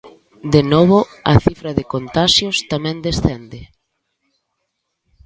[0.53, 0.99] De novo,
[1.31, 3.61] a cifra de contaxios tamén descende.